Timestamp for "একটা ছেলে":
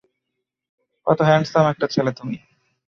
1.69-2.11